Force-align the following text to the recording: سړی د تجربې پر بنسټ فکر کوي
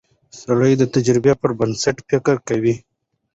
سړی 0.39 0.73
د 0.77 0.83
تجربې 0.95 1.33
پر 1.41 1.51
بنسټ 1.59 1.97
فکر 2.09 2.35
کوي 2.47 2.75